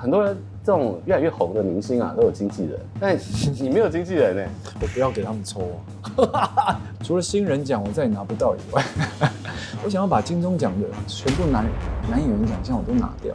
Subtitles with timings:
[0.00, 3.16] 很多人这种越来越红的明星啊，都有经纪人，但
[3.60, 4.42] 你没有经纪人呢？
[4.80, 5.60] 我不要给他们抽
[6.32, 6.80] 啊！
[7.04, 8.82] 除了新人奖我再也拿不到以外，
[9.84, 11.64] 我想要把金钟奖的全部男
[12.10, 13.32] 男演员奖项我都拿掉。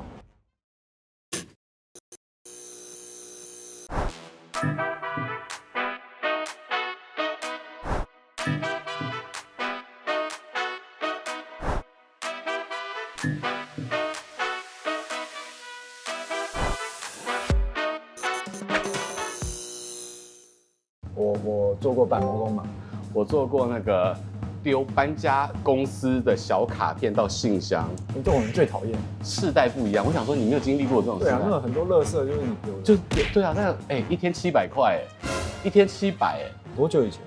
[21.97, 22.63] 过办公工嘛，
[23.11, 24.15] 我做过那个
[24.61, 27.89] 丢搬家公司的小卡片到信箱，
[28.23, 28.95] 这种人最讨厌。
[29.23, 31.25] 世代不一样，我想说你没有经历过这种事。
[31.25, 32.81] 对啊，那个很多垃圾就是你丢的。
[32.83, 32.95] 就
[33.33, 35.27] 对啊，那哎、欸、一天七百块哎，
[35.63, 37.19] 一天七百哎，多久以前？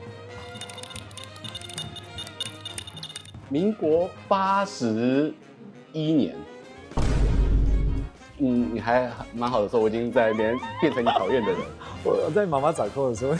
[3.49, 5.35] 民国八十
[5.93, 6.37] 一年。
[8.39, 11.61] 嗯，你还蛮好的时候，我已经在那边变成你讨厌的人。
[12.03, 13.33] 我在妈妈掌控的时候，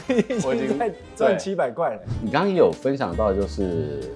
[0.45, 2.01] 我已经在赚七百块了。
[2.21, 4.11] 你刚刚也有分享到，就是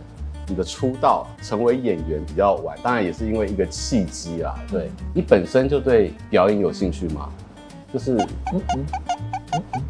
[0.47, 4.55] 你的出道成为演员比较晚，当然也是因为一个契机啦。
[4.69, 7.29] 对，你本身就对表演有兴趣吗？
[7.91, 8.85] 就是，嗯嗯
[9.53, 9.81] 嗯嗯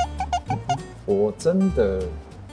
[0.49, 1.99] 嗯，我真的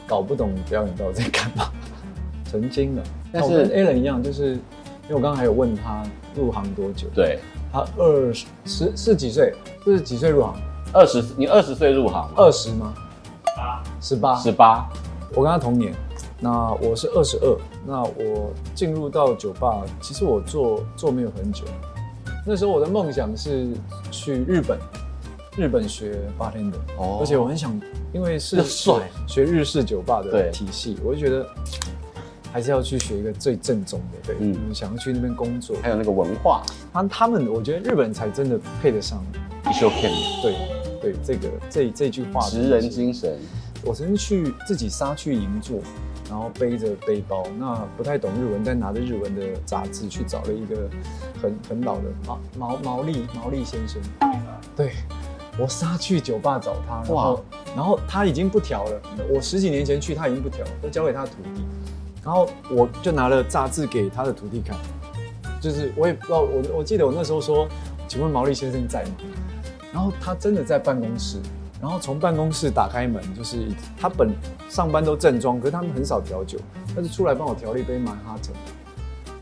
[0.06, 1.70] 搞不懂表演到底在干嘛。
[2.50, 6.03] 曾经的，但是跟 Alan 一样，就是因为我刚刚还有问他
[6.34, 7.06] 入行多久？
[7.14, 7.39] 对。
[7.72, 9.55] 他二十十是几岁？
[9.83, 10.55] 是几岁入行？
[10.92, 12.28] 二十，你二十岁入行？
[12.36, 12.94] 二十吗？
[14.00, 14.88] 十八，十八。
[15.34, 15.94] 我跟他同年。
[16.38, 17.56] 那我是二十二。
[17.86, 21.64] 那我进入到酒吧，其实我做做没有很久。
[22.46, 23.68] 那时候我的梦想是
[24.10, 24.78] 去日本，
[25.56, 26.78] 日本学 bartender。
[26.96, 27.18] 哦。
[27.20, 27.80] 而且我很想，
[28.12, 28.92] 因为是学
[29.26, 31.46] 学日式酒吧的体系，我就觉得。
[32.54, 39.24] 还是要去学一个最正宗的，对，嗯，想要去那边工作，还有那个文化，他他们，我觉得日本人才真的配得上
[39.70, 40.52] 一休片，对
[41.03, 43.36] 对，这个这这句话，职人精神。
[43.84, 45.81] 我曾经去自己杀去银座，
[46.31, 50.88] 然后背着背包，那不太懂日文，但拿着日文的杂志去找了一个
[51.43, 54.00] 很很老的毛毛毛利毛利先生，
[54.76, 54.93] 对，
[55.59, 57.41] 我杀去酒吧找他，然后哇，
[57.75, 61.65] 然后他已经不调了，我十几年前去他已经不调了，都交给他徒弟。
[62.25, 64.78] 然后我就拿了杂志给他的徒弟看，
[65.60, 67.66] 就是我也不知道，我我记得我那时候说，
[68.06, 69.10] 请问毛利先生在吗？
[69.92, 71.38] 然后他真的在办公室，
[71.80, 74.30] 然后从办公室打开门，就是他本
[74.69, 76.58] 上班都正装，可是他们很少调酒，
[76.94, 78.52] 他就出来帮我调了一杯曼哈顿，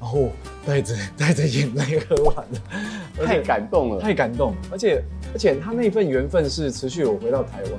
[0.00, 0.30] 然后
[0.66, 5.02] 带着带着眼泪喝完了，太感动了，太感动，而且
[5.32, 7.72] 而且他那份缘分是持续我回到台湾，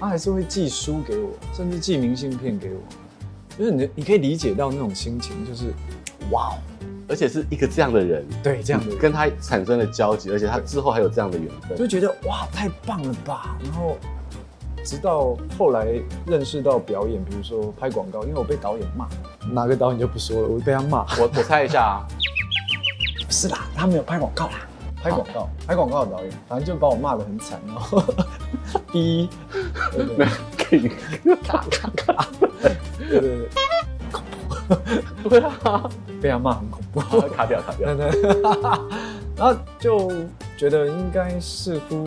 [0.00, 2.80] 他还是会寄书给我，甚至寄明信片给我。
[3.56, 5.72] 就是你，你可以理解到那种心情，就是
[6.30, 6.56] 哇，
[7.08, 8.98] 而且是一个这样的人，对，这样的人。
[8.98, 13.56] 跟他产生了交集，而且他之后还有这样的缘分，就觉得哇，太棒了吧。
[13.64, 13.96] 然后
[14.84, 15.86] 直到后来
[16.26, 19.08] 认识到表演，比如说拍广告，因为我被导演骂，
[19.50, 21.06] 哪个导演就不说了，我被他骂。
[21.18, 22.06] 我我猜一下啊，
[23.26, 24.66] 不是啦，他没有拍广告啦，
[25.02, 28.02] 拍广告，拍广告的导演，反正就把我骂得很惨，然后
[28.92, 29.30] 第一，
[29.92, 30.26] 对对对，
[30.58, 30.90] 可以。
[31.42, 32.28] 咔咔咔。
[32.98, 33.48] 对对
[35.28, 35.90] 对啊，
[36.20, 37.94] 被他骂很恐怖，卡 掉卡掉。
[39.36, 40.10] 然后就
[40.56, 42.06] 觉得应该似乎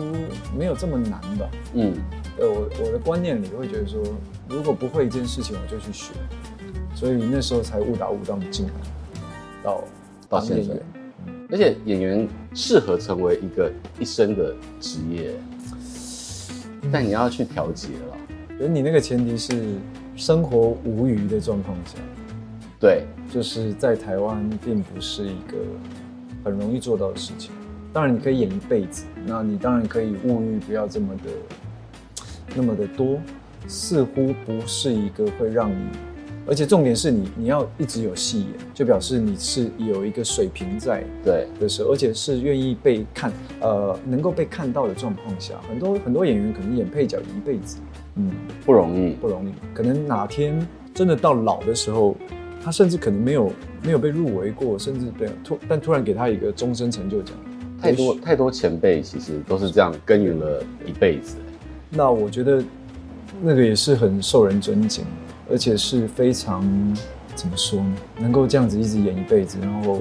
[0.56, 1.50] 没有这么难吧。
[1.74, 1.94] 嗯，
[2.38, 4.00] 呃，我我的观念里会觉得说，
[4.48, 6.12] 如果不会一件事情，我就去学。
[6.94, 8.72] 所以那时候才误打误撞进来，
[9.62, 9.84] 到
[10.28, 10.74] 到现在。
[11.50, 15.32] 而且演员适合成为一个一生的职业，
[16.92, 18.16] 但你要去调节了。
[18.58, 19.78] 所以你那个前提是。
[20.14, 21.96] 生活无余的状况下，
[22.82, 25.56] 对，就是在台湾并不是一个
[26.44, 27.52] 很容易做到的事情。
[27.92, 31.30] 当然，你可以演一辈子，那你当然可以物欲不要这么的
[32.56, 33.20] 那么的多，
[33.68, 35.76] 似乎不是一个会让你，
[36.44, 47.76] 而且重点是你你要一直有戏演，就表示你是有一个水平在对的时候，而且是愿意被看，呃，能够被看到的状况下，很多很多演员可能演配角一辈子。
[48.16, 48.28] 嗯，
[48.66, 49.52] 不容易，不容易。
[49.72, 52.16] 可能哪天真的到老的时候，
[52.64, 57.34] 他甚至可能没有没有被入围过，甚至被突，但突然给他一个终身成就奖。
[57.80, 61.36] 太多太多前辈其实都是这样耕耘了一辈子。
[61.90, 62.62] 那我觉得
[63.42, 65.04] 那个也是很受人尊敬，
[65.50, 66.62] 而且是非常
[67.34, 67.94] 怎么说呢？
[68.20, 70.00] 能够这样子一直演一辈子，然后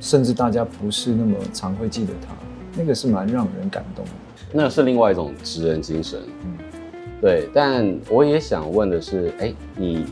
[0.00, 2.34] 甚至大家不是那么常会记得他，
[2.76, 4.10] 那个是蛮让人感动的。
[4.52, 6.20] 那是另外一种职人精神。
[6.44, 6.52] 嗯。
[7.20, 10.04] 对，但我也想问的是，哎，你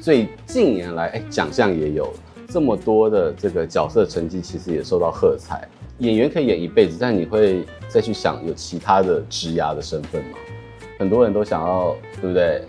[0.00, 2.12] 最近年来，哎，奖项也有
[2.48, 5.66] 这么多的这个角色成绩，其实也受到喝彩。
[5.98, 10.38] 演员可以演一辈子，但你会再去想有其他的职涯的身份吗？
[10.98, 12.62] 很多人都想要，对不对？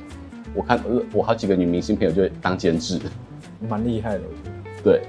[0.56, 0.84] 我看
[1.14, 3.00] 我好几个女明星朋友就当监制，
[3.70, 4.60] 蛮厉害的，我觉得。
[4.84, 5.02] 对，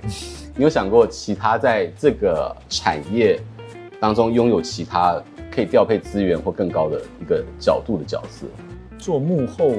[0.55, 3.41] 你有想过其他在这个产业
[3.99, 8.47] 当中拥有其他可以调配资源或更高的一个角度的角色？
[8.99, 9.73] 做幕后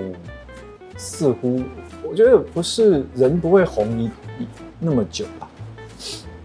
[0.97, 1.61] 似乎
[2.03, 4.09] 我觉得不是人不会红一
[4.79, 5.49] 那么久吧？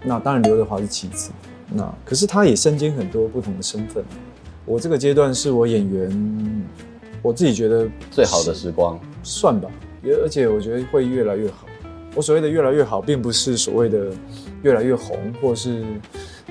[0.04, 1.32] 那当然刘德华是其次，
[1.72, 4.04] 那可是他也身兼很多不同的身份。
[4.64, 6.64] 我这个阶段是我演员，
[7.22, 9.68] 我自己觉得最好的时光，算吧，
[10.02, 11.66] 也而且我觉得会越来越好。
[12.14, 14.12] 我所谓的越来越好，并不是所谓的
[14.62, 15.84] 越来越红，或是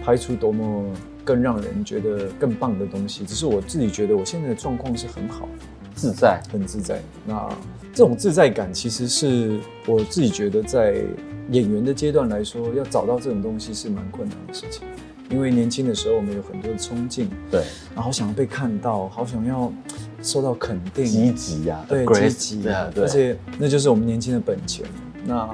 [0.04, 0.86] 拍出多么
[1.24, 3.26] 更让人觉得更棒的东西。
[3.26, 5.48] 只是我自己觉得，我现在的状况是很好，
[5.96, 7.00] 自在，很自在。
[7.26, 7.50] 那
[7.94, 11.02] 这种自在感，其实是我自己觉得，在
[11.50, 14.84] 演员的阶段来说，要找到这种东西是蛮困难的事情。
[15.32, 17.62] 因为年轻的时候，我们有很多的冲劲，对，
[17.96, 19.74] 然后好想要被看到，好想要
[20.22, 24.86] 受到肯定，积极呀，对，积极，对，而且那就是我们年轻的本钱。
[25.26, 25.50] 那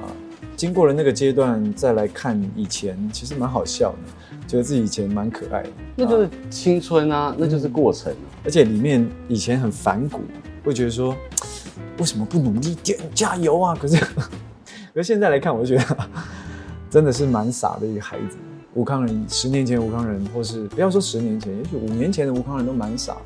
[0.62, 5.70] 经过了那个阶段，再来看以前，其实蛮好笑的，觉得自己以前蛮可爱的。
[5.96, 8.14] 那就是青春啊，啊那就是过程。
[8.44, 10.20] 而且里面以前很反骨，
[10.64, 11.16] 会觉得说，
[11.98, 13.74] 为什么不努力点，加油啊！
[13.74, 13.96] 可是，
[14.94, 15.96] 可是现在来看，我就觉得
[16.88, 18.36] 真的是蛮傻的一个孩子。
[18.74, 23.16] 吴康仁，十年前吴康仁，或是不要说十年前，也许五年前的吴康仁都蛮傻，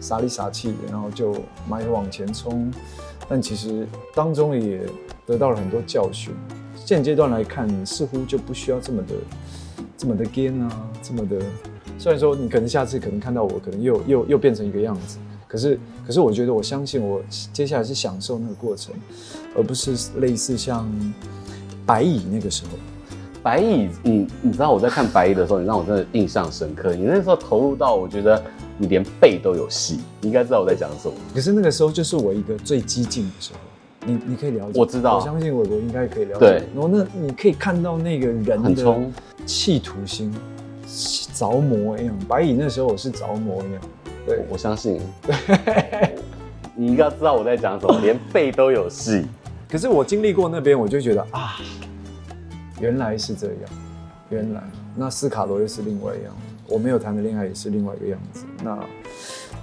[0.00, 1.36] 傻里傻气的，然后就
[1.68, 2.72] 埋头往前冲。
[3.28, 4.80] 但其实当中也
[5.26, 6.34] 得到了很多教训。
[6.84, 9.14] 现阶段来看，似乎就不需要这么的、
[9.96, 11.36] 这么的 g a n 啊，这么的。
[11.98, 17.22] 虽然说你可能下次可能看到我，可能又又又变成一个样子，可是可是我觉得我相信我
[17.52, 18.94] 接下来是享受那个过程，
[19.56, 20.90] 而不是类似像
[21.86, 22.70] 白蚁那个时候。
[23.42, 26.94] 白蚁，你你知道我在看白蚁的时候，你让我真的印象深刻。
[26.94, 28.42] 你那时候投入到，我觉得
[28.76, 31.14] 你连背都有戏，你应该知道我在讲什么。
[31.34, 33.60] 可是那个时候就是我一个最激进的时候。
[34.06, 36.40] 你你可以了解，我知道，我相信伟国应该可以了解。
[36.40, 38.96] 对，然后那你可以看到那个人的
[39.44, 40.34] 企图心、
[41.34, 42.18] 着魔一样。
[42.26, 43.82] 白蚁那时候我是着魔一样，
[44.26, 45.00] 对，我，我相信。
[45.22, 46.14] 对，
[46.74, 49.26] 你应该知道我在讲什么，连背都有戏。
[49.68, 51.56] 可是我经历过那边，我就觉得啊，
[52.80, 53.56] 原来是这样，
[54.30, 54.62] 原来
[54.96, 56.34] 那斯卡罗又是另外一样，
[56.66, 58.46] 我没有谈的恋爱也是另外一个样子。
[58.64, 58.78] 那。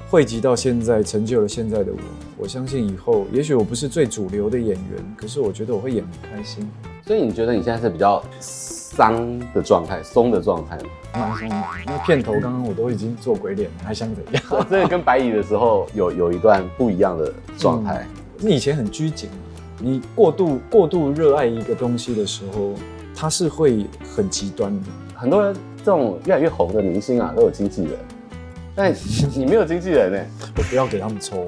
[0.10, 1.98] 汇集到现在，成就了现在的我。
[2.38, 6.66] 我相信以后，也许我不是最主流的演员，可是我觉得我会演很开心。
[7.06, 10.84] 所以你觉得你现在是比较松的状态，松的状态吗？
[11.14, 11.56] 蛮松的。
[11.86, 14.66] 那片头刚刚我都已经做鬼脸了，还想怎样？
[14.70, 18.08] 这个跟白蚁的时候有有一段不一样的状态。
[18.40, 19.30] 嗯，你以前很拘谨，
[19.78, 22.76] 你过度过度热爱一个东西的时候，
[23.14, 24.88] 它是会很极端的。
[25.16, 27.92] 很多人这种越来越红的明星啊，都有经纪人。
[28.78, 28.94] 但
[29.34, 30.20] 你没有经纪人呢？
[30.56, 31.48] 我不要给他们抽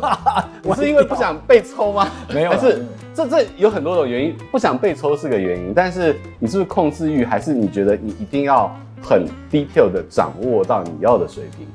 [0.00, 0.48] 啊！
[0.62, 2.08] 我是因为不想被抽吗？
[2.32, 4.36] 没有，还是这这有很多种原因。
[4.52, 8.72] 不想被抽是个原因，但是你是不是控制欲，还是你觉得你一定要
[9.02, 11.66] 很 detail 的掌握到你要的水平？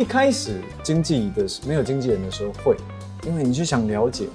[0.00, 2.76] 一开始经纪的没有经纪人的时候会，
[3.24, 4.26] 因为你就想了解。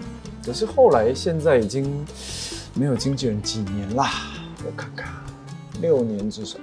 [0.46, 1.94] 可是后来现在已经
[2.74, 4.12] 没有经纪人几年啦，
[4.66, 5.12] 我看看，
[5.82, 6.58] 六年至少，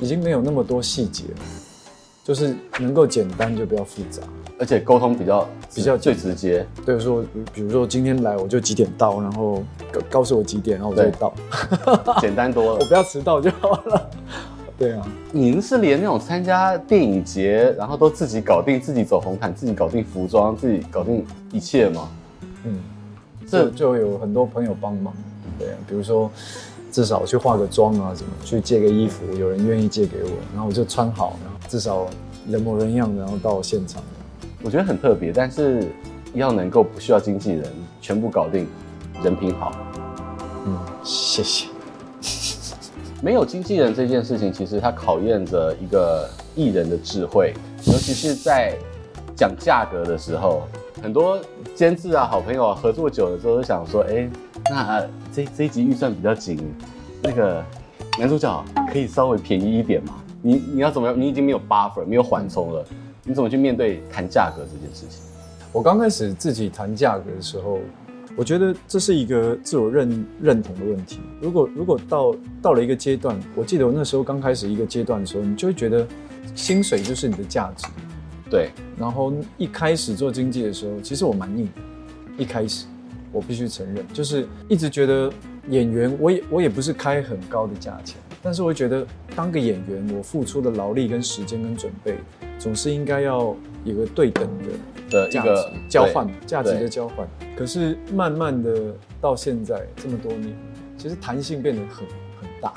[0.00, 1.40] 已经没有那么多细节了。
[2.24, 4.22] 就是能够简单就不要复杂，
[4.58, 6.66] 而且沟通比较比较最直接。
[6.86, 9.62] 对，说比如说今天来我就几点到，然后
[9.92, 11.34] 告告诉我几点，然后我就到，
[12.22, 12.78] 简单多了。
[12.80, 14.10] 我不要迟到就好了。
[14.78, 22.08] 对啊，您是连那种参加电影节，然后都自己搞定，自己走红毯，自己搞定服装，自己搞定一切吗？
[22.64, 22.80] 嗯，
[23.46, 25.12] 这就有很多朋友帮忙。
[25.58, 26.30] 对啊，比如说。
[26.94, 32.06] 至少去化个妆啊，什么去借个衣服，有人愿意借给我，然后我就穿好，然后至少
[32.48, 34.00] 人模人样，然后到现场。
[34.62, 35.88] 我觉得很特别，但是
[36.34, 37.64] 要能够不需要经纪人，
[38.00, 38.68] 全部搞定，
[39.24, 39.72] 人品好。
[40.66, 41.66] 嗯，谢谢。
[43.20, 47.52] 没有经纪人这件事情，其实它考验着一个艺人的智慧，
[47.86, 48.72] 尤其是在
[49.34, 50.62] 讲价格的时候，
[51.02, 51.40] 很多
[51.74, 54.30] 监制啊、好朋友啊合作久了之后，都想说，哎。
[54.70, 55.04] 那
[55.34, 56.56] 这这一集预算比较紧，
[57.20, 57.64] 那个
[58.20, 60.22] 男主角可以稍微便宜一点吗？
[60.40, 61.20] 你你要怎么样？
[61.20, 62.84] 你已经没有 buffer，没有缓冲了，
[63.24, 65.20] 你怎么去面对谈价格这件事情？
[65.72, 67.80] 我刚开始自己谈价格的时候，
[68.36, 71.18] 我觉得这是一个自我认认同的问题。
[71.40, 76.06] 如果如果到到了一个阶段，我记得我那时候刚开始一个阶段的时候，你就会觉得
[76.54, 77.88] 薪水就是你的价值。
[78.48, 78.70] 对。
[78.96, 81.72] 然后一开始做经济的时候，其实我蛮硬的，
[82.38, 82.86] 一开始。
[83.34, 85.30] 我必须承认，就是一直觉得
[85.68, 92.16] 演员，我也我也不是开很高的价钱，但是我会觉得当个演员，我付出的劳力跟时间跟准备，
[92.58, 94.48] 总是应该要有个对等
[95.10, 95.50] 的价值
[95.88, 97.28] 交换，价值的交换。
[97.56, 100.56] 可是慢慢的到现在这么多年，
[100.96, 102.06] 其实弹性变得很
[102.40, 102.72] 很大。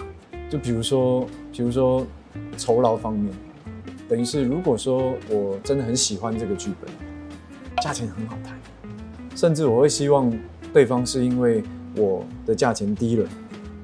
[0.50, 2.06] 就比如说，比如说
[2.58, 3.32] 酬劳方面，
[4.08, 6.90] 等于是如果说我真的很喜欢这个剧本，
[7.84, 8.58] 价钱很好谈，
[9.38, 10.34] 甚至我会希望
[10.74, 11.62] 对方是因为
[11.96, 13.30] 我的价钱低了，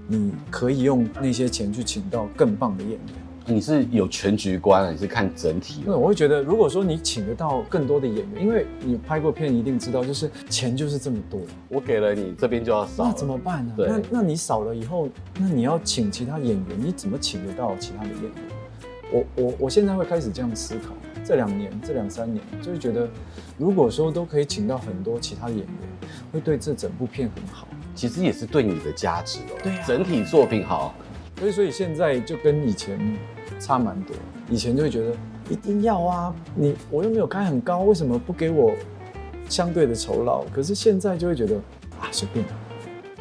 [0.08, 3.00] 你可以用那些钱去请到更棒的演员。
[3.46, 5.84] 你是有全局观，你是看整体。
[5.86, 11.40] 那我会觉得，如果说你请得到更多的演员，因为你拍过片，一定知道，就是钱就是这么多。
[11.70, 13.74] 我给了你，这边就要少，那怎么办呢？
[13.78, 15.08] 对，那那你少了以后，
[15.38, 18.32] 那你要请其他演员，你怎么请得到其他的演员？
[19.12, 20.96] 我我我现在会开始这样思考。
[21.24, 23.08] 这两年，这两三年，就是觉得，
[23.58, 25.68] 如果说都可以请到很多其他演员，
[26.32, 27.68] 会对这整部片很好。
[27.96, 29.60] 其实也是对你的价值哦。
[29.62, 30.94] 对啊，整体作品好。
[31.40, 33.00] 所以，所以现在就跟以前
[33.60, 34.16] 差蛮多。
[34.50, 35.16] 以前就会觉得
[35.50, 38.74] 一定要啊，你我又没有开很高，为什么不给我
[39.48, 40.44] 相对的酬劳？
[40.54, 41.56] 可是现在就会觉得
[42.00, 42.46] 啊，随便，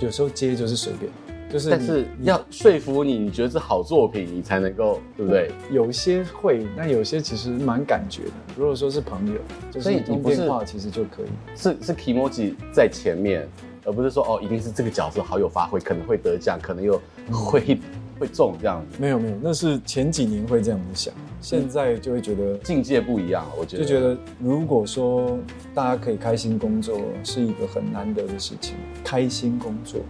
[0.01, 1.11] 有时候接就是随便，
[1.53, 1.71] 就是。
[1.71, 5.51] 但是要说服你，你觉得是好作品，你才能够，对不对？
[5.71, 8.31] 有些会，但有些其实蛮感觉的。
[8.57, 9.39] 如果说是朋友，
[9.71, 11.27] 就是通电话其实就可以。
[11.55, 13.47] 是是 Kimoji 在前面，
[13.85, 17.63] 而不是说哦，一定是这个角色好有发挥，可能会得奖，可能又会。
[17.69, 17.81] 嗯
[18.21, 18.99] 会中这样子？
[19.01, 23.45] 没有没有，那是前几年会这样子想，现在就会觉得境界不一样。
[23.59, 25.37] 我觉得就觉得，如果说
[25.75, 28.77] 大家可以开心工作，是一个很难得的事情。
[29.03, 30.03] 开心工作，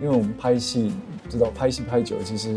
[0.00, 0.92] 因为我们拍戏，
[1.28, 2.56] 知道拍戏拍久了，其实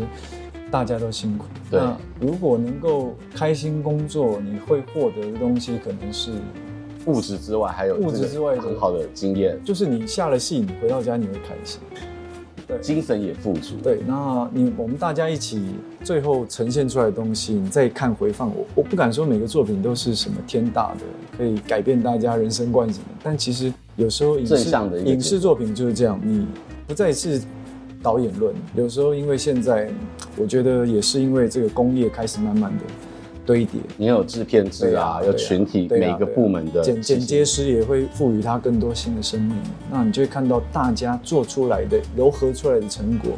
[0.70, 1.46] 大家都辛苦。
[1.70, 6.32] 对，那如果能够开心工作，你会获得的东西可能是
[7.06, 9.58] 物质之外，还有物质之外很好的经验。
[9.64, 11.80] 就是你下了戏，你回到家你会开心。
[12.66, 13.74] 对，精神也富足。
[13.82, 15.62] 对，那你我们大家一起
[16.02, 21.00] 最后呈现出来的东西，你再看回放，我我不敢说每个作品都是什么天大的，
[21.36, 23.04] 可以改变大家人生观什么。
[23.22, 24.70] 但其实有时候影视
[25.04, 26.46] 影视作品就是这样，你
[26.86, 27.40] 不再是
[28.02, 28.54] 导演论。
[28.74, 29.88] 有时候因为现在，
[30.36, 32.84] 我觉得也是因为这个工业开始慢慢的。
[33.46, 39.54] 堆叠，你有制片制啊，有群体，每个部门的剪剪接师也会赋予它更多新的生命。
[39.90, 43.32] 那你就会看到大家做出来的糅合出来的成果，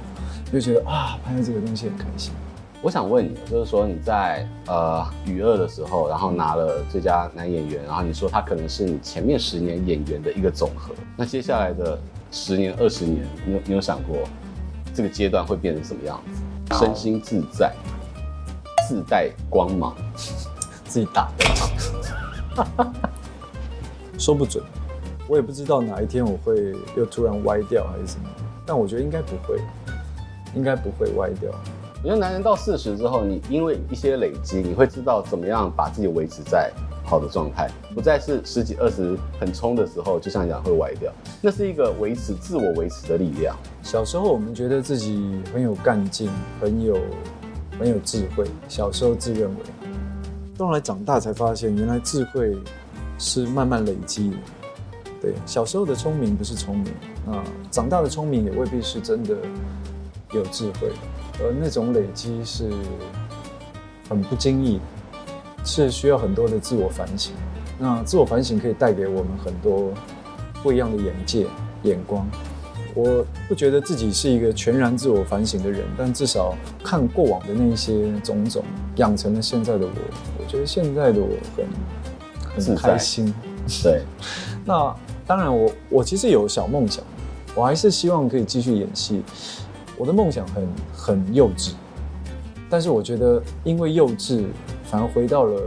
[0.53, 2.33] 就觉得啊，拍到这个东西很开心。
[2.83, 10.95] 我想问你，就是说你在呃《娱乐》的时候，然后拿了最佳男演员，然后你说他可能是你前面十年演员的一个总和。
[11.17, 11.99] 那接下来的
[12.31, 14.19] 十年、二十年，你有你有想过
[14.95, 16.21] 这个阶段会变成什么样
[16.69, 16.79] 子？
[16.79, 17.73] 身心自在。
[18.89, 19.93] 自带光芒，
[20.85, 22.87] 自己打的，
[24.17, 24.63] 说不准，
[25.27, 28.29] 我也不知道哪一天我会又突然歪掉还是什么，
[28.65, 29.61] 但我觉得应该不会，
[30.55, 31.51] 应该不会歪掉。
[32.01, 36.71] 我觉得男人到四十之后，你因为一些累积，你会知道怎么样把自己维持在
[37.07, 41.11] 好的状态，不再是十几二十很冲的时候，就像讲会歪掉。
[41.41, 43.57] 那是一个维持自我维持的力量。
[43.83, 46.29] 小时候我们觉得自己很有干劲，
[46.61, 46.99] 很有。
[47.79, 49.57] 很有智慧，小时候自认为，
[50.59, 52.57] 后来长大才发现，原来智慧
[53.19, 54.37] 是慢慢累积的。
[55.21, 56.91] 对，小时候的聪明不是聪明
[57.31, 59.37] 啊，长大的聪明也未必是真的
[60.33, 60.91] 有智慧，
[61.39, 62.71] 而那种累积是
[64.09, 64.81] 很不经意，
[65.67, 67.35] 是需要很多的自我反省。
[67.79, 69.93] 那自我反省可以带给我们很多
[70.63, 71.47] 不一样的眼界、
[71.83, 72.27] 眼光。
[72.95, 79.93] 我不觉得自己是一个全然自我反省的人，但至少看过往的那些种种，养成了现在的我。
[80.39, 81.29] 我觉得现在的我
[82.55, 83.35] 很很开心。
[83.83, 84.01] 对，
[84.65, 84.97] 那
[85.27, 87.05] 当然我，我我其实有小梦想，
[87.55, 89.23] 我还是希望可以继续演戏。
[89.99, 91.73] 我的梦想很很幼稚，
[92.71, 94.45] 但是我觉得因为幼稚，
[94.87, 95.61] 反而回到了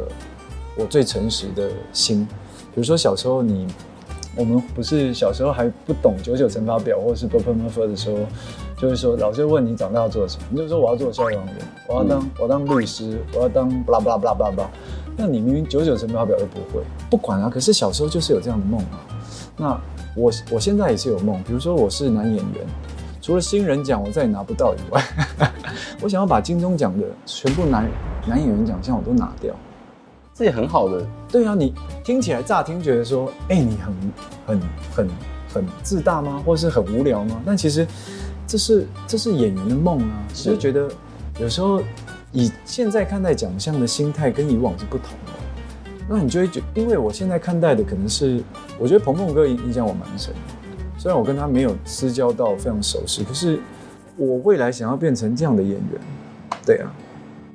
[0.75, 2.27] 我最诚实的心。
[2.73, 3.67] 比如说小时候你
[4.35, 8.17] 我们不是小时候还不懂九九乘法表或是不分分的时候
[8.77, 11.43] 就是说老师问你长大要做什么你就说我要做消防员
[11.87, 14.51] 我要当我当律师我要当巴拉巴拉巴拉巴拉。
[14.55, 14.71] 巴
[15.17, 18.81] 那你明明九九乘法表都不会不管啊可是小时候就是有这样的梦
[19.57, 19.77] 那
[20.15, 22.65] 我我现在也是有梦比如说我是男演员
[23.21, 25.03] 除了新人奖我再也拿不到以外
[26.01, 27.85] 我想要把金钟奖的全部男
[28.27, 29.55] 男演员奖项我都拿掉。
[30.33, 31.73] 这也很好的，对啊，你
[32.03, 33.93] 听起来乍听觉得说，哎、欸，你很
[34.47, 34.61] 很
[34.95, 35.07] 很
[35.53, 36.41] 很自大吗？
[36.45, 37.41] 或是很无聊吗？
[37.45, 37.85] 但其实
[38.47, 40.89] 这是这是演员的梦啊，是就觉得
[41.41, 41.81] 有时候
[42.31, 45.33] 以现在看待奖项的心态跟以往是不同的。
[46.07, 48.41] 那你就会觉，因为我现在看待的可能是，
[48.79, 50.33] 我觉得鹏鹏哥影影响我蛮深，
[50.97, 53.59] 虽然我跟他没有私交到非常熟悉，可是
[54.15, 56.01] 我未来想要变成这样的演员。
[56.65, 56.91] 对啊，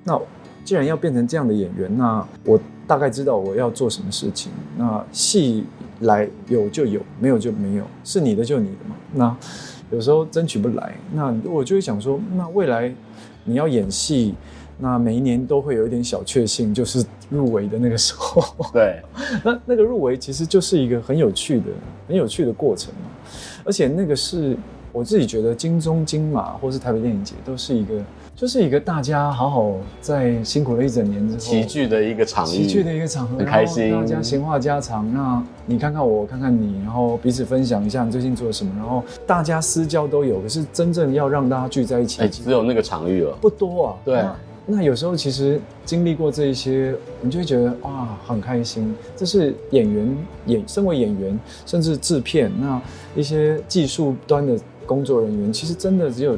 [0.05, 0.21] 那
[0.65, 4.51] 既然要变成这样的演员，那我大概知道我要做什么事情。
[4.79, 5.65] 那戏
[6.01, 8.97] 来有就有，没有就没有，是你的就你的嘛。
[9.13, 9.37] 那
[9.91, 12.93] 有时候争取不来，那我就会想说，那未来
[13.45, 14.35] 你要演戏，
[14.79, 18.43] 那每一年都会有一点小确幸，就是入围的那个时候。
[18.73, 19.03] 对，
[19.45, 21.67] 那那个入围其实就是一个很有趣的、
[22.09, 23.11] 很有趣的过程嘛。
[23.65, 24.57] 而且那个是
[24.93, 27.95] 我自己觉得金钟、金马或是台北电影节都是一个。
[28.37, 33.93] 就是一个大家好好在辛苦了一整年之后齐聚的一个场域，齐聚的一个场合，很开心。
[33.93, 40.41] 大家闲话家常，那你看看我，我看看你，然后彼此分享一下你最近做了什么，然后大家私交都有。
[40.41, 43.97] 可是真正要让大家聚在一起，哎，只有那个场域了，不多啊。
[44.05, 44.25] 对，
[44.67, 48.93] 那有时候其实经历过这一些，你就会觉得哇，很开心。
[49.15, 52.83] 这是演员演，身为演员，甚至制片，那
[53.15, 56.37] 一些技术端的工作人员，其实真的只有。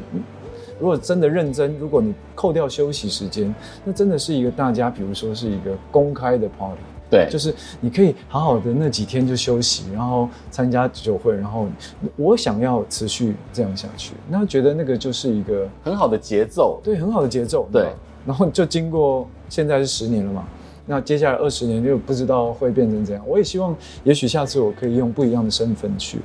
[0.79, 3.53] 如果真的认真，如果你扣掉休息时间，
[3.83, 11.67] 那真的是一个大家，比如说是一个公开的 party，对，就是你可以好好的那几天就休息，然后参加酒会，然后
[12.15, 17.87] 我想要持续这样下去，那觉得那个就是一个很好的节奏，对，很好的节奏，对。
[18.25, 20.45] 然后就经过现在是十年了嘛，
[20.85, 23.23] 那接下来二十年就不知道会变成怎样。
[23.25, 26.19] 我也希望，也许下次我可以用不一样的身份去。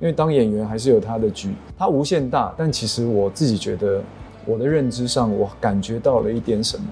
[0.00, 4.02] 因为当演员还是有他的局，他无限大，但其实我自己觉得，
[4.46, 6.84] 我的认知上我感觉到了一点什么。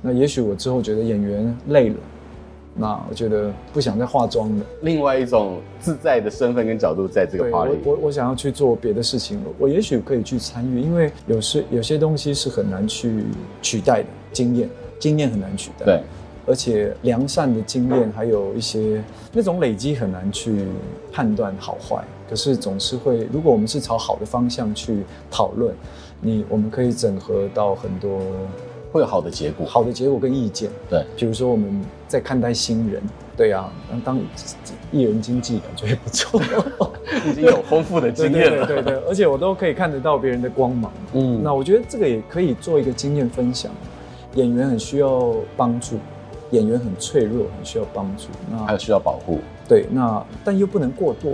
[0.00, 1.96] 那也许我之后觉得演员累了，
[2.74, 4.64] 那我觉得不想再化妆了。
[4.80, 9.50] 另外一种自在的身份跟角度，在这个 party，我我我想要去做别的事情了。
[9.58, 13.24] 我也许可以去参与，因为有时有些东西是很难去
[13.60, 14.68] 取代的，经验
[14.98, 15.84] 经验很难取代。
[15.84, 16.00] 对。
[16.46, 19.02] 而且良善的经验，还有一些
[19.32, 20.66] 那种累积很难去
[21.10, 22.04] 判断好坏。
[22.28, 25.74] 可是总是会，如果我们是朝好的方向去讨论，
[26.20, 28.18] 你我们可以整合到很多，
[28.92, 29.66] 会有好的结果。
[29.66, 30.70] 好的结果跟意见。
[30.88, 33.02] 对，比如说我们在看待新人，
[33.36, 33.70] 对啊，
[34.04, 34.18] 当
[34.90, 36.40] 艺人经纪感觉也不错，
[37.26, 38.66] 已经有丰富的经验了。
[38.66, 40.92] 对对对，而且我都可以看得到别人的光芒。
[41.12, 43.70] 嗯，那我觉得这个也可以做一个经验分享。
[44.34, 45.96] 演员很需要帮助。
[46.50, 48.28] 演员很脆弱，很需要帮助。
[48.48, 49.40] 那还有需要保护。
[49.66, 51.32] 对，那但又不能过多，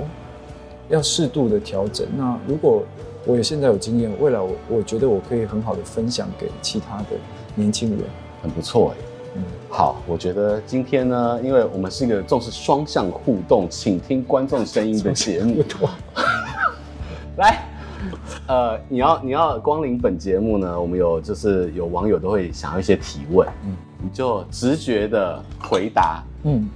[0.91, 2.07] 要适度的调整。
[2.17, 2.83] 那如果
[3.25, 7.07] 我有现在有经验，未来我我觉得我可以很好的分享给其他的
[7.55, 8.01] 年轻人，
[8.43, 8.97] 很不错哎。
[9.37, 15.63] 嗯，好，我觉得今天呢，因为我们是一个重视双向互动、倾听观众声音的 节目，
[17.39, 17.63] 来，
[18.49, 23.77] 呃，你要你要光临本节目呢，我们有就是有网友都会想要一些提问，嗯。
[24.03, 26.67] 你就直觉的回答，嗯，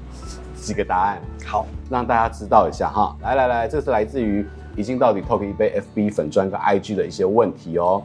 [0.64, 3.14] 几个答案，好，让大家知道一下哈。
[3.22, 8.02] 来来来，这是来自于已经到底 Talk 一杯 FB 粉砖跟 IG 的一些问题哦。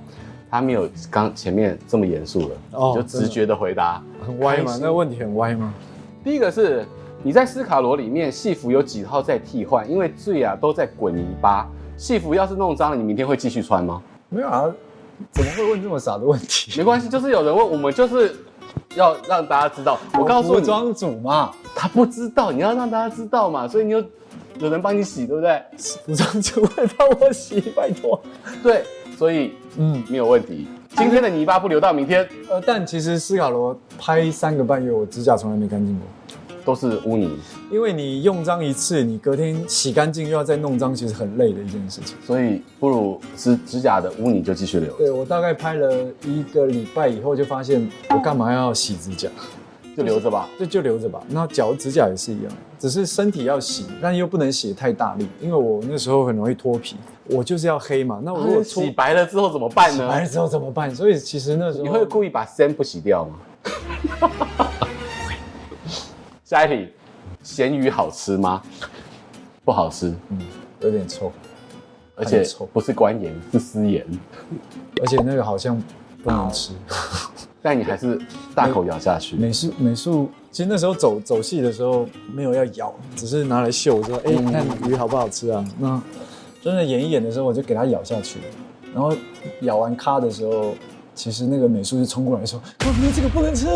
[0.52, 4.78] 他没有刚前面这么严肃了，哦，就直觉的回答，很歪吗？
[4.82, 5.74] 那个问题很歪吗？
[6.22, 6.86] 第一个是
[7.24, 9.90] 你在斯卡罗里面戏服有几套在替换？
[9.90, 14.02] 因为最啊都在滚泥巴，戏服要是弄脏了，你明天会继续穿吗？
[14.28, 14.70] 没有啊，
[15.32, 16.78] 怎么会问这么傻的问题？
[16.78, 18.36] 没关系，就是有人问，我们就是。
[18.96, 24.04] 要让大家知道，我告诉你，服装组嘛，他不知道，你要让大家知道嘛，所以你有
[24.60, 25.62] 有人帮你洗，对不对？
[25.78, 28.20] 服装组会帮我洗，拜托。
[28.64, 28.84] 对，
[29.18, 30.68] 所以嗯，没有问题。
[30.98, 32.28] 今天的泥巴不留到明天。
[32.50, 36.08] 呃，但其实斯卡罗拍三个半月，我指甲从来没干净过。
[36.70, 37.28] 都是污泥，
[37.72, 42.16] 因为你用脏一次，你隔天洗干净又要再弄脏，其实很累的一件事情。
[42.24, 44.94] 所以不如指指甲的污泥就继续留。
[44.94, 45.92] 对，我大概拍了
[46.24, 49.28] 一个礼拜以后，就发现我干嘛要洗指甲？
[49.98, 51.20] 就留着吧，就就留着吧。
[51.30, 56.96] 那脚指甲也是一样，只是身体要洗，但又不能洗太大力，因为我那时候很容易脱皮。
[57.26, 60.04] 我就是要黑嘛，那我如果洗白了之后怎么办呢？
[60.04, 60.94] 洗白了之后怎么办？
[60.94, 63.40] 所以其实那时候你会故意把衫不洗掉吗？
[66.50, 66.92] 下一题，
[67.44, 68.60] 咸鱼好吃吗？
[69.64, 70.40] 不好吃，嗯，
[70.82, 71.32] 有点臭，
[72.16, 74.04] 而且不是官盐，是私盐，
[75.00, 75.80] 而且那个好像
[76.24, 76.72] 不能吃，
[77.62, 78.20] 但你还是
[78.56, 79.36] 大口咬下去。
[79.36, 85.64] 美术美术，其实那时候走走戏的时候没有要咬，只是拿来秀，说哎，你看鱼好不好吃啊？
[85.78, 86.02] 那
[86.64, 88.40] 真的演一演的时候，我就给它咬下去，
[88.92, 89.16] 然后
[89.62, 90.74] 咬完咔的时候，
[91.14, 93.68] 其实那个美术就冲过来说：“哥哥，这个不能吃，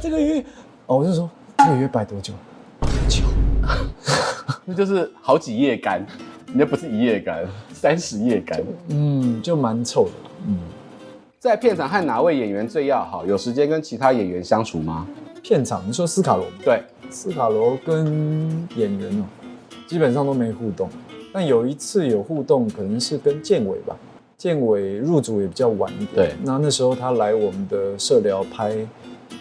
[0.00, 0.42] 这个鱼。”
[0.88, 1.28] 哦，我就说。
[1.58, 2.32] 这个月摆多久？
[2.80, 3.22] 很久，
[4.64, 6.04] 那就是好几页干，
[6.52, 8.60] 那不是一页干，三十页干。
[8.88, 10.30] 嗯，就蛮臭的。
[10.46, 10.58] 嗯，
[11.38, 13.24] 在片场和哪位演员最要好？
[13.24, 15.06] 有时间跟其他演员相处吗？
[15.42, 16.46] 片场，你说斯卡罗？
[16.64, 19.24] 对，斯卡罗跟演员哦，
[19.86, 20.88] 基本上都没互动。
[21.32, 23.96] 但有一次有互动，可能是跟建伟吧。
[24.36, 26.14] 建伟入组也比较晚一点。
[26.14, 28.76] 对，那那时候他来我们的社聊拍，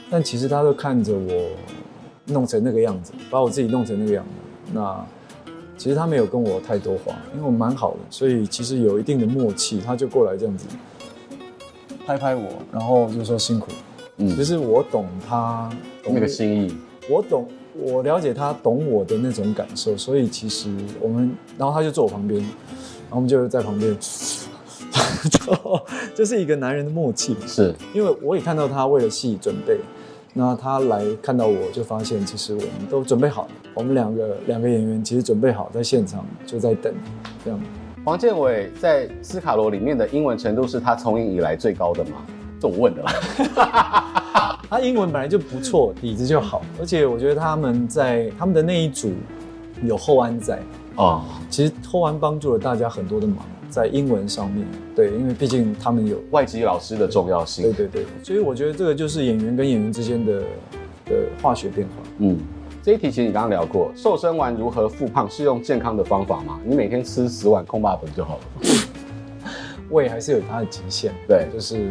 [0.10, 1.50] 但其实他都看着我
[2.26, 4.72] 弄成那个样子，把我自己弄成那个样子。
[4.74, 5.06] 那
[5.78, 10.66] 其实他没有跟我太多话，因为我蛮好的，所以其实有一定的默契，他就过来这样子
[12.06, 13.72] 拍拍我，然后就说辛苦。
[14.18, 15.70] 嗯，其实我懂他
[16.04, 16.78] 懂那个心意，
[17.10, 20.70] 我懂，我了解他懂我的那种感受，所以其实
[21.02, 27.36] 我们，然后他就坐我旁边，然后我们就在旁边， 就就是一个男人的默契。
[27.48, 29.78] 是因为我也看到他为了戏准备。
[30.36, 33.52] 那他来看到我，就发现其实我们都准备好了。
[33.76, 36.92] 我们两个两个演员其实准备好，在现场就在等，
[37.46, 37.60] 这样。
[38.04, 42.18] 黄建伟在斯卡罗里面的英文程度是他从影以来最高的吗？
[42.60, 44.60] 这种问的啦。
[44.70, 49.14] 他英文本来就不错，底子就好，而且我觉得他们在他们的那一组
[49.84, 50.60] 有后安在
[50.96, 53.38] 啊，其实后安帮助了大家很多的忙。
[53.74, 54.64] 在英文上面，
[54.96, 57.64] 对，因为毕竟他们有外籍老师的重要性。
[57.64, 60.42] 对对对，所以我觉得这个就是演员跟演员之间的
[61.06, 61.94] 的化学变化。
[62.20, 62.38] 嗯，
[62.84, 66.60] 这一题其实你刚刚聊过，瘦身完如何复胖是用健康的方法吗？
[66.64, 68.70] 你每天吃十碗空霸粉就好了。
[69.90, 71.12] 胃还是有它的极限。
[71.28, 71.88] 对，就是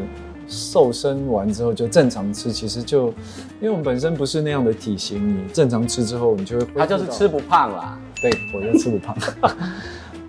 [0.46, 3.08] 瘦身完之后就正常吃，其实就
[3.60, 6.66] 因为我们本身不是那样的体型，你正常吃之后你就会。
[6.76, 7.98] 他就是吃不胖啦。
[8.22, 9.16] 对，我就吃不胖。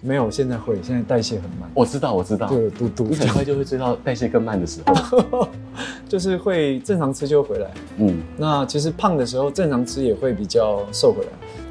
[0.06, 1.72] 没有，现在会，现在代谢很慢。
[1.74, 5.48] 我知道，我知道，对，嘟嘟，你很快就会追到代谢更慢的时候，
[6.10, 7.72] 就是会正常吃就回来。
[8.00, 11.30] 嗯，那其实胖的时候正常吃也会比较瘦回来。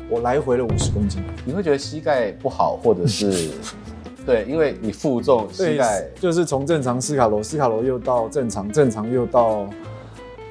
[0.09, 3.51] 我来回了五十公斤，你会觉得膝盖不好，或者是
[4.25, 9.69] 对，因为你负重，膝盖就是从正常斯卡罗，斯卡罗又到正常，正常又到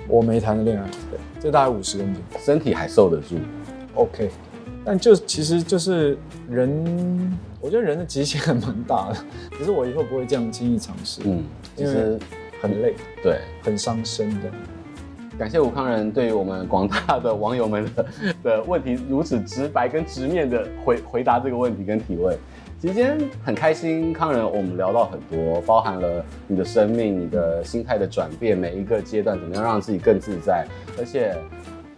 [0.08, 3.38] 我没谈的恋爱，对，就大概五十公斤，身体还受得住。
[3.96, 4.30] OK，
[4.86, 6.16] 但就其实就是
[6.48, 7.36] 人。
[7.62, 9.18] 我觉得人的极限还蛮大的，
[9.56, 11.22] 可是我以后不会这样轻易尝试。
[11.24, 11.44] 嗯，
[11.76, 12.20] 其实
[12.60, 14.50] 很累，对，很伤身的。
[15.38, 18.06] 感谢武康人对于我们广大的网友们的
[18.44, 22.38] 的问题如此直白跟直面的回回答这个问题跟提问。
[22.80, 30.66] 其实今天很开心，康仁，我们聊到很多，包含了你的生命、你的心态的转变，每一个阶段怎么样让自己更自在，
[30.98, 31.36] 而且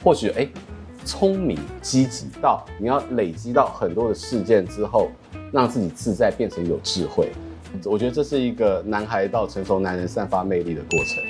[0.04, 0.48] 或许哎，
[1.06, 5.10] 聪明积极到你要累积到很多的事件之后。
[5.54, 7.30] 让自己自在，变成有智慧，
[7.86, 11.24] 我觉得这是一个男孩到成熟男人散发魅力的过程。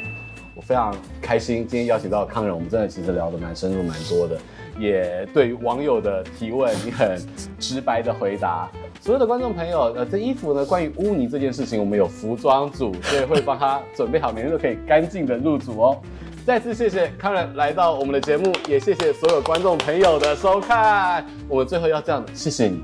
[0.56, 4.40] 我非常开心今天邀请到康仁，我们真的其实聊得蛮深入、蛮多的，
[4.80, 7.22] 也对于网友的提问，你很
[7.60, 8.72] 直白的回答。
[9.02, 15.98] 所有的观众朋友，呃，这衣服呢，关于污泥这件事情，我们有服装组，所以会帮他准备好，每天都可以干净的入组哦。
[16.46, 21.26] 再次谢谢康仁来到我们的节目，也谢谢所有观众朋友的收看。
[21.50, 22.82] 我们最后要这样，谢谢你。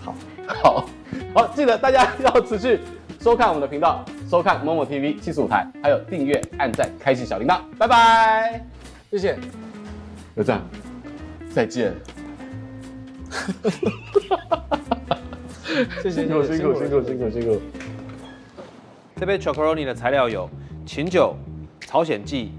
[0.00, 0.14] 好
[0.62, 0.88] 好，
[1.34, 2.80] 好记得大家要持续
[3.20, 8.64] 收看我们的频道，收看 MOMO TV 七十五台，还有订阅、按赞、开启小铃铛，拜拜，
[9.10, 9.38] 谢谢，
[10.34, 10.60] 有赞，
[11.54, 11.94] 再见，
[16.02, 17.60] 谢谢辛苦辛苦辛苦辛苦辛苦。
[19.16, 20.48] 这杯 Chocoroni 的材料有
[20.86, 21.36] 琴酒、
[21.80, 22.52] 朝鲜蓟、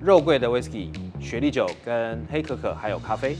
[0.00, 0.88] 肉桂的 Whisky、
[1.20, 3.36] 雪莉酒跟黑可可，还有咖啡。